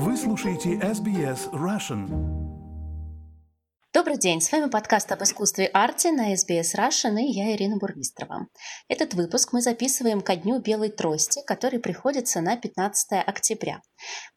[0.00, 2.06] Вы слушаете SBS Russian.
[3.92, 8.46] Добрый день, с вами подкаст об искусстве арте на SBS Russian и я Ирина Бурмистрова.
[8.88, 13.80] Этот выпуск мы записываем ко дню Белой трости, который приходится на 15 октября.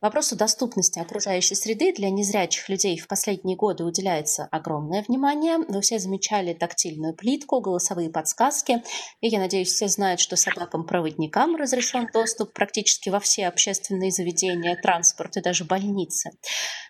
[0.01, 5.57] Вопросу доступности окружающей среды для незрячих людей в последние годы уделяется огромное внимание.
[5.57, 8.83] Вы все замечали тактильную плитку, голосовые подсказки,
[9.21, 15.37] и я надеюсь, все знают, что собакам-проводникам разрешен доступ практически во все общественные заведения, транспорт
[15.37, 16.31] и даже больницы.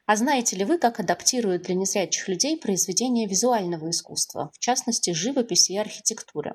[0.05, 5.73] А знаете ли вы, как адаптируют для незрячих людей произведения визуального искусства, в частности, живописи
[5.73, 6.53] и архитектуры?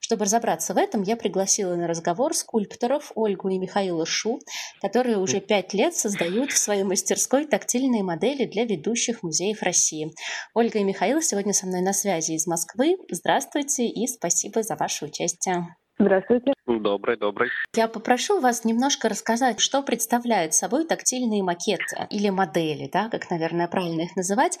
[0.00, 4.40] Чтобы разобраться в этом, я пригласила на разговор скульпторов Ольгу и Михаила Шу,
[4.80, 10.12] которые уже пять лет создают в своей мастерской тактильные модели для ведущих музеев России.
[10.54, 12.96] Ольга и Михаил сегодня со мной на связи из Москвы.
[13.10, 15.76] Здравствуйте и спасибо за ваше участие.
[15.98, 16.52] Здравствуйте.
[16.66, 17.48] Добрый, добрый.
[17.74, 23.66] Я попрошу вас немножко рассказать, что представляют собой тактильные макеты или модели, да, как, наверное,
[23.66, 24.58] правильно их называть.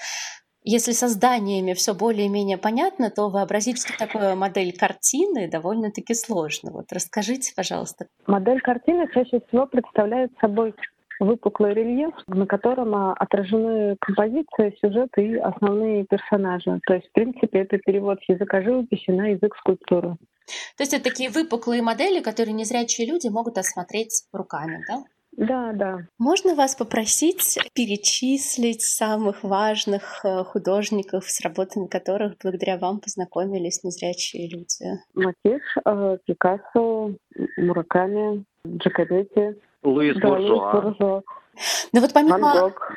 [0.68, 6.72] Если со зданиями все более-менее понятно, то вообразить, что такое модель картины, довольно-таки сложно.
[6.72, 8.08] Вот расскажите, пожалуйста.
[8.26, 10.74] Модель картины чаще всего представляет собой
[11.20, 16.80] выпуклый рельеф, на котором а, отражены композиция, сюжет и основные персонажи.
[16.86, 20.16] То есть, в принципе, это перевод с языка живописи на язык скульптуры.
[20.76, 25.02] То есть это такие выпуклые модели, которые незрячие люди могут осмотреть руками, да?
[25.36, 25.98] Да, да.
[26.18, 34.48] Можно вас попросить перечислить самых важных э, художников, с работами которых благодаря вам познакомились незрячие
[34.48, 34.98] люди?
[35.14, 37.12] Матиш, э, Пикассо,
[37.58, 39.56] Мураками, Джакометти.
[39.82, 40.72] Луис да, Буржуа.
[40.72, 41.22] Луис Буржуа.
[41.92, 42.38] Ну вот помимо...
[42.38, 42.92] Ван Гог.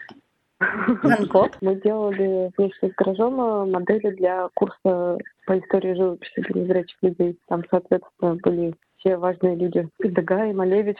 [1.03, 1.51] Ван Гог.
[1.61, 7.39] Мы делали вместе с гаражом э, модели для курса по истории живописи для незрячих людей.
[7.47, 9.87] Там, соответственно, были все важные люди.
[9.99, 10.97] Идага и Малевич.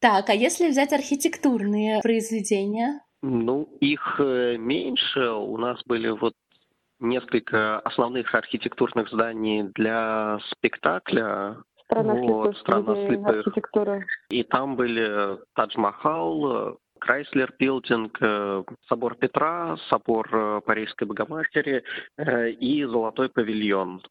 [0.00, 3.00] Так, а если взять архитектурные произведения?
[3.22, 5.30] Ну, их э, меньше.
[5.30, 6.34] У нас были вот
[7.00, 11.56] несколько основных архитектурных зданий для спектакля.
[11.88, 13.46] Страна Вот, слепых «Страна слепых».
[13.46, 14.04] архитектура.
[14.28, 21.82] И там были Тадж-Махал, Крайслер Билдинг, э, собор Петра, собор э, Парижской Богоматери
[22.16, 24.02] э, и Золотой павильон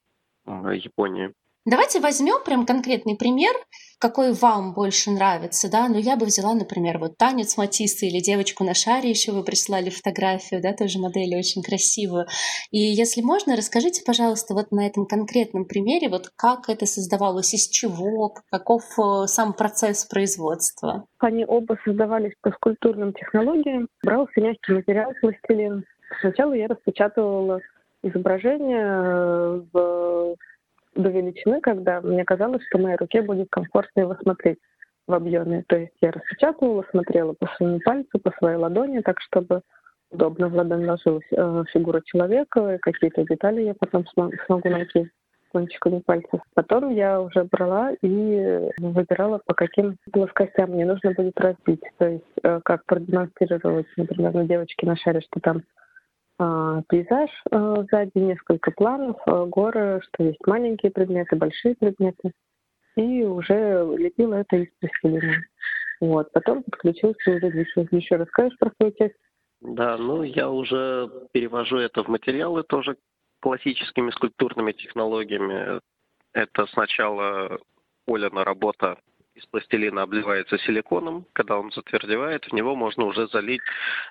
[0.46, 1.34] э, Японии.
[1.70, 3.54] Давайте возьмем прям конкретный пример,
[4.00, 8.64] какой вам больше нравится, да, ну я бы взяла, например, вот танец Матисса или девочку
[8.64, 12.26] на шаре, еще вы прислали фотографию, да, тоже модели очень красивую.
[12.72, 17.68] И если можно, расскажите, пожалуйста, вот на этом конкретном примере, вот как это создавалось, из
[17.68, 21.04] чего, каков э, сам процесс производства?
[21.20, 23.90] Они оба создавались по скульптурным технологиям.
[24.06, 25.84] Брался мягкий материал, пластилин.
[26.22, 27.60] Сначала я распечатывала
[28.04, 30.38] изображение э, в
[30.98, 34.60] до величины, когда мне казалось, что моей руке будет комфортно его смотреть
[35.08, 35.64] в объеме.
[35.68, 39.62] То есть я распечатывала, смотрела по своему пальцу, по своей ладони, так чтобы
[40.12, 45.10] удобно в ладонь ложилась э, фигура человека, и какие-то детали я потом см- смогу найти
[45.52, 46.42] кончиками пальцев.
[46.54, 51.82] Потом я уже брала и выбирала, по каким плоскостям мне нужно будет разбить.
[51.98, 55.64] То есть э, как продемонстрировать, например, на девочке на шаре, что там
[56.38, 62.32] пейзаж а, сзади, несколько планов, а, горы, что есть маленькие предметы, большие предметы.
[62.96, 65.44] И уже лепила это из пластилина.
[66.00, 66.32] Вот.
[66.32, 67.88] Потом подключился уже еще.
[67.92, 69.16] Еще расскажешь про свою часть?
[69.62, 72.98] Да, ну я уже перевожу это в материалы тоже
[73.40, 75.82] классическими скульптурными технологиями.
[76.34, 77.58] Это сначала
[78.08, 79.00] Оляна работа
[79.38, 81.26] из пластилина обливается силиконом.
[81.34, 83.62] Когда он затвердевает, в него можно уже залить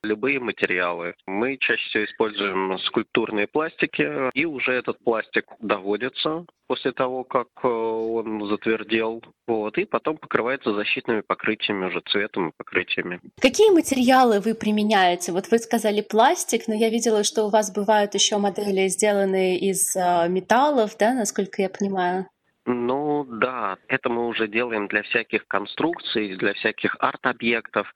[0.02, 1.14] любые материалы.
[1.26, 7.68] Мы чаще всего используем скульптурные пластики, и уже этот пластик доводится после того, как э,
[7.68, 13.20] он затвердел, вот, и потом покрывается защитными покрытиями, уже цветом и покрытиями.
[13.40, 15.32] Какие материалы вы применяете?
[15.32, 19.94] Вот вы сказали пластик, но я видела, что у вас бывают еще модели, сделанные из
[19.96, 22.26] э, металлов, да, насколько я понимаю?
[22.66, 27.92] Ну да, это мы уже делаем для всяких конструкций, для всяких арт-объектов.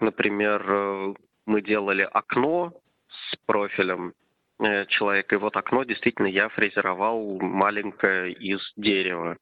[0.00, 1.14] Например, э,
[1.46, 2.72] мы делали окно
[3.06, 4.14] с профилем
[4.58, 9.36] э, человека, и вот окно действительно я фрезеровал маленькое из дерева.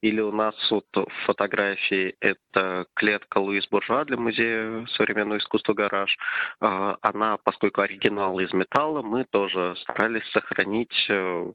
[0.00, 0.86] Или у нас вот
[1.26, 6.16] фотографии это клетка Луис Буржуа для музея современного искусства «Гараж».
[6.58, 11.52] А, Она, поскольку оригинал из металла, мы тоже старались сохранить э,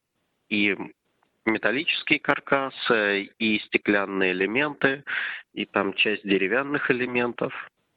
[0.47, 0.77] и
[1.45, 5.03] металлический каркас, и стеклянные элементы,
[5.53, 7.53] и там часть деревянных элементов.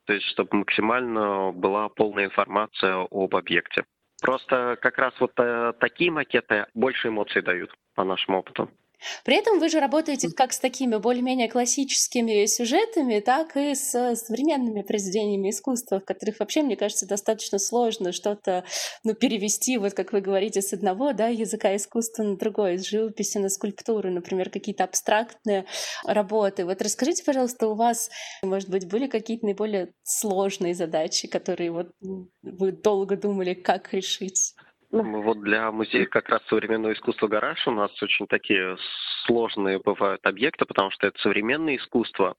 [0.07, 3.85] То есть, чтобы максимально была полная информация об объекте.
[4.23, 8.71] Просто как раз вот э, такие макеты больше эмоций дают, по нашему опыту.
[9.25, 14.83] При этом вы же работаете как с такими более-менее классическими сюжетами, так и с современными
[14.83, 18.65] произведениями искусства, в которых вообще, мне кажется, достаточно сложно что-то
[19.05, 23.39] ну, перевести, вот как вы говорите, с одного да, языка искусства на другой, с живописи
[23.39, 25.65] на скульптуру, например, какие-то абстрактные
[26.05, 26.65] работы.
[26.65, 28.11] Вот расскажите, пожалуйста, у вас,
[28.43, 31.89] может быть, были какие-то наиболее сложные задачи, которые вот
[32.43, 34.55] вы долго думали, как решить?
[34.91, 38.77] Вот для музея как раз современного искусства «Гараж» у нас очень такие
[39.27, 42.37] сложные бывают объекты, потому что это современное искусство.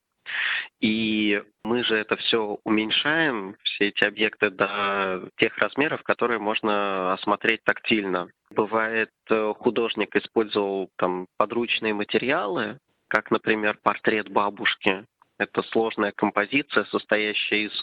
[0.79, 7.63] И мы же это все уменьшаем, все эти объекты до тех размеров, которые можно осмотреть
[7.63, 8.29] тактильно.
[8.51, 15.05] Бывает, э, художник использовал там подручные материалы, как, например, портрет бабушки.
[15.37, 17.81] Это сложная композиция, состоящая из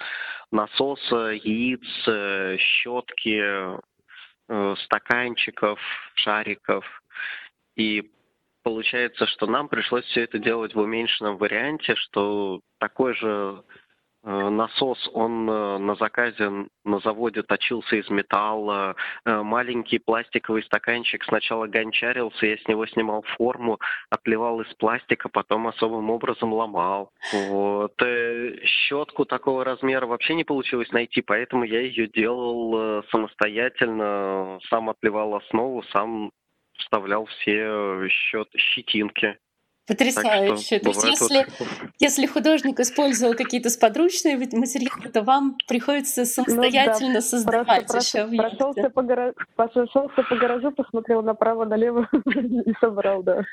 [0.50, 3.76] насоса, яиц, э, щетки,
[4.84, 5.80] стаканчиков,
[6.14, 6.84] шариков.
[7.76, 8.10] И
[8.62, 13.85] получается, что нам пришлось все это делать в уменьшенном варианте, что такой же Э,
[14.26, 18.96] насос, он э, на заказе на заводе точился из металла.
[19.24, 23.78] Э, маленький пластиковый стаканчик сначала гончарился, я с него снимал форму,
[24.10, 27.12] отливал из пластика, потом особым образом ломал.
[27.32, 27.94] Вот.
[28.64, 35.84] Щетку такого размера вообще не получилось найти, поэтому я ее делал самостоятельно, сам отливал основу,
[35.92, 36.32] сам
[36.78, 39.38] вставлял все щет, щетинки.
[39.86, 40.80] Потрясающе.
[40.80, 41.46] То есть если,
[41.98, 47.20] если художник использовал какие-то сподручные материалы, то вам приходится самостоятельно ну, да.
[47.20, 53.44] создавать просто, еще прошелся по, гараж, прошелся по гаражу, посмотрел направо-налево и собрал, да.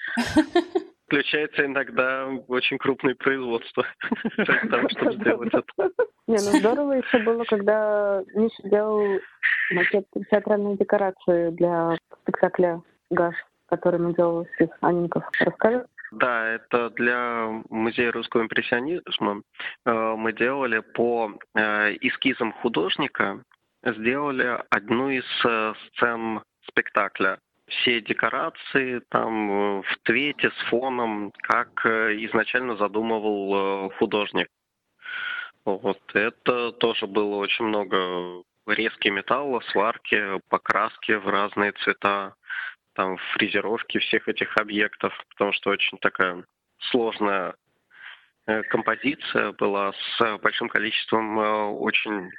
[1.06, 3.86] Включается иногда очень крупное производство
[4.38, 5.92] для того, чтобы сделать это.
[6.26, 9.20] Не, ну здорово еще было, когда Миша делал
[9.72, 12.82] макет театральной декорации для спектакля
[13.12, 13.36] «Гаш»,
[13.68, 15.24] который мы делали с Анинков.
[15.40, 15.86] Расскажи?
[16.20, 19.42] Да, это для Музея русского импрессионизма.
[19.86, 23.44] Э, мы делали по э, эскизам художника,
[23.84, 27.40] сделали одну из э, сцен спектакля.
[27.68, 34.48] Все декорации там в цвете, с фоном, как изначально задумывал художник.
[35.66, 42.36] Вот это тоже было очень много резки металла, сварки, покраски в разные цвета
[42.94, 46.44] там фрезеровки всех этих объектов, потому что очень такая
[46.92, 47.56] сложная
[48.48, 52.32] э, композиция была с большим количеством э, очень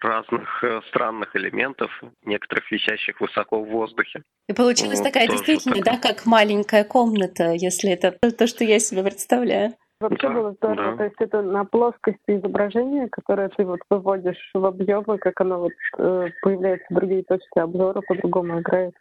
[0.00, 1.90] разных э, странных элементов,
[2.24, 4.22] некоторых висящих высоко в воздухе.
[4.48, 5.84] И получилась ну, такая действительно, так.
[5.84, 9.72] да, как маленькая комната, если это то, что я себе представляю.
[9.98, 10.90] Вообще да, было здорово.
[10.90, 10.96] Да.
[10.98, 15.72] То есть это на плоскости изображения, которое ты вот выводишь в объемы, как оно вот
[15.98, 18.94] э, появляется другие точки обзора, по-другому играет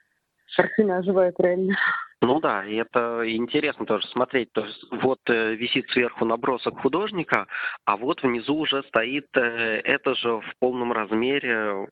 [0.56, 1.76] картина оживает реально.
[2.22, 4.52] Ну да, и это интересно тоже смотреть.
[4.54, 7.48] То есть вот э, висит сверху набросок художника,
[7.86, 11.88] а вот внизу уже стоит э, это же в полном размере,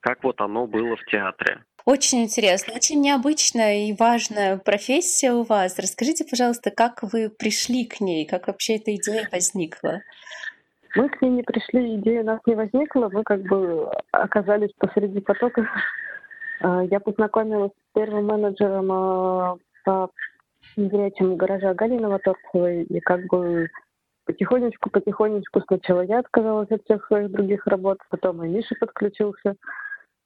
[0.00, 1.62] как вот оно было в театре.
[1.84, 5.78] Очень интересно, очень необычная и важная профессия у вас.
[5.78, 10.00] Расскажите, пожалуйста, как вы пришли к ней, как вообще эта идея возникла?
[10.96, 15.20] Мы к ней не пришли, идея у нас не возникла, мы как бы оказались посреди
[15.20, 15.68] потока
[16.60, 20.10] Э, я познакомилась с первым менеджером э, по
[20.76, 23.68] незрячему гаража Галины Ваторцевой, и как бы
[24.24, 29.56] потихонечку-потихонечку сначала я отказалась от всех своих других работ, потом и Миша подключился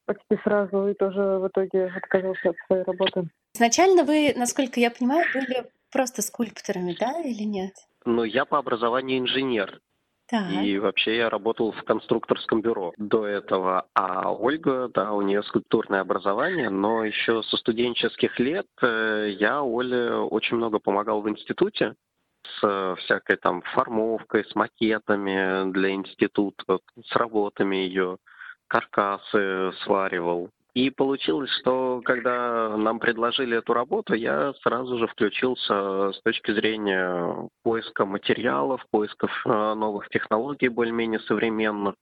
[0.04, 3.28] почти сразу и тоже в итоге отказался от своей работы.
[3.54, 7.72] Изначально вы, насколько я понимаю, были просто скульпторами, да, или нет?
[8.04, 9.80] Ну, я по образованию инженер.
[10.32, 10.50] Так.
[10.50, 13.84] И вообще я работал в конструкторском бюро до этого.
[13.94, 20.14] А Ольга, да, у нее скульптурное образование, но еще со студенческих лет э, я Оле
[20.14, 21.96] очень много помогал в институте
[22.44, 28.16] с всякой там формовкой, с макетами для института, с работами ее,
[28.68, 30.48] каркасы сваривал.
[30.74, 37.48] И получилось, что когда нам предложили эту работу, я сразу же включился с точки зрения
[37.62, 41.94] поиска материалов, поисков э, новых технологий более-менее современных.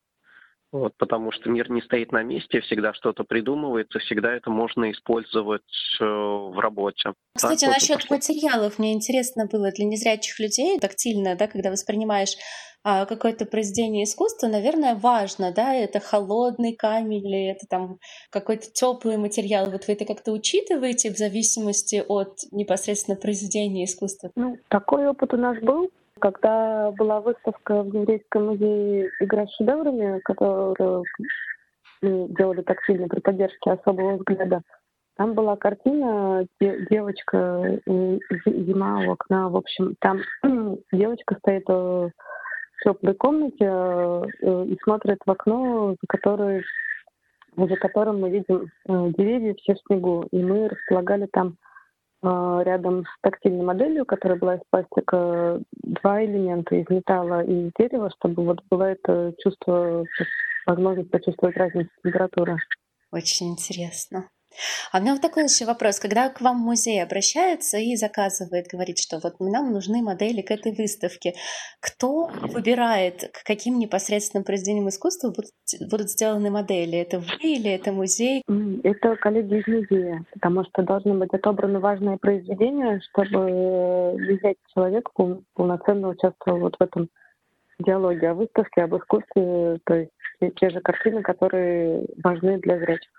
[0.73, 5.63] Вот, потому что мир не стоит на месте, всегда что-то придумывается, всегда это можно использовать
[6.01, 7.13] э, в работе.
[7.35, 12.37] Кстати, так, насчет вот, материалов, мне интересно было для незрячих людей тактильно, да, когда воспринимаешь
[12.85, 17.99] какое-то произведение искусства, наверное, важно, да, это холодный камень или это там
[18.31, 19.67] какой-то теплый материал.
[19.71, 24.31] Вот вы это как-то учитываете в зависимости от непосредственно произведения искусства?
[24.35, 25.91] Ну, такой опыт у нас был.
[26.21, 31.05] Когда была выставка в Еврейском музее «Игра с шедеврами», которую
[32.03, 34.63] делали так сильно при поддержке особого взгляда,
[35.17, 39.51] Там была картина девочка зима у окна.
[39.51, 40.21] В общем, там
[40.93, 42.11] девочка стоит в
[42.85, 46.65] теплой комнате и смотрит в окно, за которой
[47.57, 50.25] за которым мы видим деревья все в снегу.
[50.31, 51.57] И мы располагали там
[52.23, 57.73] а, рядом с тактильной моделью, которая была из пластика, два элемента из металла и из
[57.79, 60.05] дерева, чтобы вот было это чувство,
[60.67, 62.57] возможность почувствовать разницу температуры.
[63.11, 64.29] Очень интересно.
[64.93, 66.01] А у меня вот такой еще вопрос.
[66.01, 70.73] Когда к вам музей обращается и заказывает, говорит, что вот нам нужны модели к этой
[70.73, 71.35] выставке,
[71.81, 75.53] кто выбирает, к каким непосредственным произведениям искусства будут,
[75.91, 76.99] будут сделаны модели?
[76.99, 78.43] Это вы или это музей?
[78.83, 85.09] Это коллеги из музея, потому что должны быть отобраны важные произведения, чтобы взять человек
[85.55, 87.09] полноценно участвовал вот в этом
[87.79, 90.11] диалоге о выставке, об искусстве, то есть
[90.57, 93.11] те же картины, которые важны для зрячих.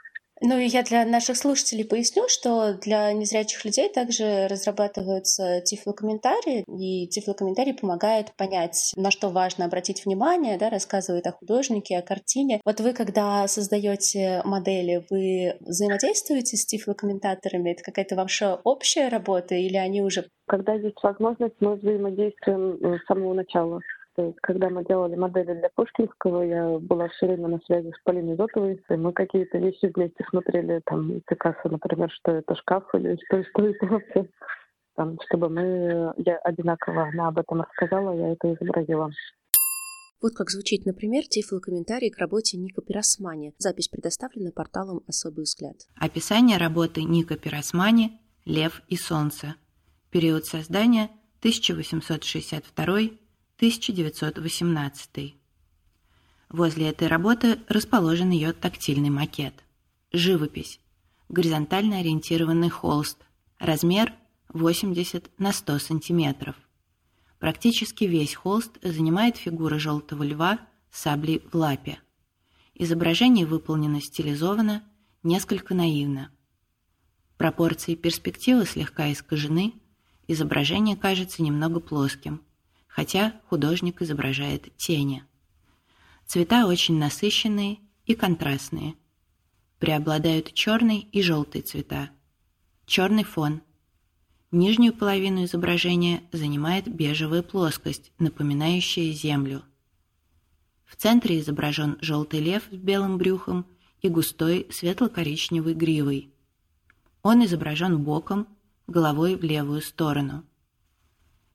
[0.43, 7.07] Ну и я для наших слушателей поясню, что для незрячих людей также разрабатываются тифлокомментарии, и
[7.07, 12.59] тифлокомментарий помогает понять, на что важно обратить внимание, да, рассказывает о художнике, о картине.
[12.65, 17.73] Вот вы, когда создаете модели, вы взаимодействуете с тифлокомментаторами?
[17.73, 20.27] Это какая-то ваша общая работа или они уже...
[20.47, 23.79] Когда есть возможность, мы взаимодействуем э, с самого начала.
[24.15, 28.03] То есть, когда мы делали модели для Пушкинского, я была все время на связи с
[28.03, 33.17] Полиной Зотовой, и мы какие-то вещи вместе смотрели, там, Пикассо, например, что это шкаф или
[33.25, 34.29] что, что это вообще.
[34.95, 39.09] Там, чтобы мы, я одинаково, она об этом рассказала, я это изобразила.
[40.21, 43.53] Вот как звучит, например, тифлокомментарий к работе Ника Пиросмани.
[43.57, 45.77] Запись предоставлена порталом «Особый взгляд».
[45.95, 49.55] Описание работы Ника Пиросмани «Лев и солнце».
[50.11, 51.05] Период создания
[51.39, 52.99] 1862
[53.61, 55.35] 1918.
[56.49, 59.53] Возле этой работы расположен ее тактильный макет.
[60.11, 60.79] Живопись.
[61.29, 63.19] Горизонтально ориентированный холст.
[63.59, 64.15] Размер
[64.49, 66.55] 80 на 100 сантиметров.
[67.37, 70.57] Практически весь холст занимает фигура желтого льва
[70.89, 71.99] с саблей в лапе.
[72.73, 74.83] Изображение выполнено стилизованно,
[75.21, 76.31] несколько наивно.
[77.37, 79.75] Пропорции перспективы слегка искажены,
[80.27, 82.41] изображение кажется немного плоским–
[82.91, 85.23] хотя художник изображает тени.
[86.25, 88.95] Цвета очень насыщенные и контрастные.
[89.79, 92.09] Преобладают черный и желтый цвета.
[92.85, 93.61] Черный фон.
[94.51, 99.63] Нижнюю половину изображения занимает бежевая плоскость, напоминающая землю.
[100.85, 103.65] В центре изображен желтый лев с белым брюхом
[104.01, 106.33] и густой светло-коричневой гривой.
[107.23, 108.47] Он изображен боком,
[108.87, 110.43] головой в левую сторону.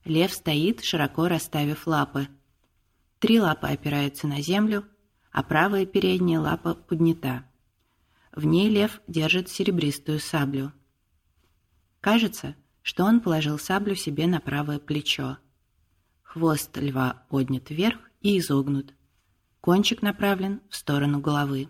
[0.07, 2.29] Лев стоит, широко расставив лапы.
[3.19, 4.85] Три лапы опираются на землю,
[5.33, 7.45] а правая передняя лапа поднята.
[8.31, 10.73] В ней лев держит серебристую саблю.
[12.01, 15.39] Кажется, что он положил саблю себе на правое плечо.
[16.23, 18.95] Хвост льва поднят вверх и изогнут.
[19.61, 21.69] Кончик направлен в сторону головы.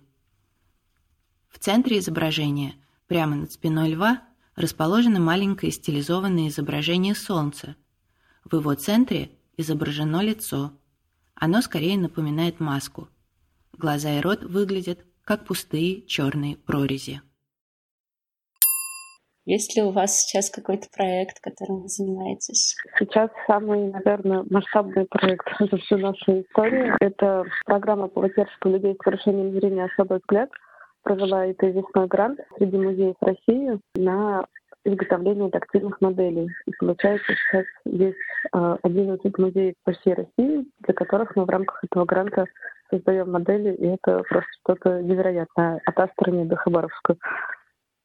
[1.48, 2.74] В центре изображения,
[3.06, 4.22] прямо над спиной льва,
[4.56, 7.76] расположено маленькое стилизованное изображение солнца–
[8.50, 10.72] в его центре изображено лицо.
[11.34, 13.08] Оно скорее напоминает маску.
[13.72, 17.20] Глаза и рот выглядят как пустые черные прорези.
[19.44, 22.76] Есть ли у вас сейчас какой-то проект, которым вы занимаетесь?
[22.98, 26.96] Сейчас самый, наверное, масштабный проект за всю нашу историю.
[27.00, 30.50] Это программа по поддержке людей с нарушением зрения «Особый взгляд».
[31.02, 34.46] Провела это весной грант среди музеев России на
[34.86, 36.48] изготовления тактильных моделей.
[36.66, 38.16] И получается, сейчас есть
[38.52, 42.46] 11 а, музеев по всей России, для которых мы в рамках этого гранта
[42.90, 47.16] создаем модели, и это просто что-то невероятное от Астрани до Хабаровска.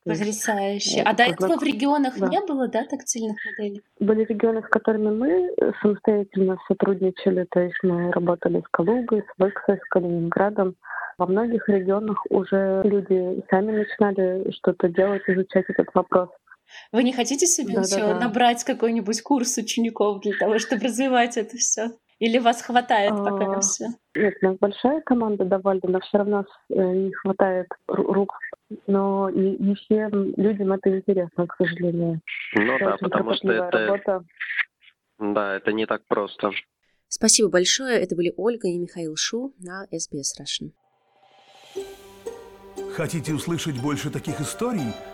[0.03, 1.03] Потрясающе.
[1.05, 2.27] А до этого в регионах да.
[2.27, 3.83] не было, да, тактильных моделей?
[3.99, 9.77] Были регионы, с которыми мы самостоятельно сотрудничали, то есть мы работали с Калугой, с Выксой,
[9.77, 10.75] с Калининградом.
[11.19, 16.29] Во многих регионах уже люди сами начинали что-то делать, изучать этот вопрос.
[16.91, 18.19] Вы не хотите себе да, еще да, да.
[18.19, 21.91] набрать какой-нибудь курс учеников для того, чтобы развивать это все?
[22.19, 23.87] Или вас хватает а, пока на все?
[24.13, 28.33] Нет, у нас большая команда довольно, но все равно э, не хватает рук.
[28.85, 32.21] Но не, не всем людям это интересно, к сожалению.
[32.53, 33.77] Ну это да, потому что это...
[33.77, 34.23] Работа.
[35.17, 36.51] Да, это не так просто.
[37.07, 37.99] Спасибо большое.
[37.99, 40.71] Это были Ольга и Михаил Шу на SBS Russian.
[42.93, 44.93] Хотите услышать больше таких историй?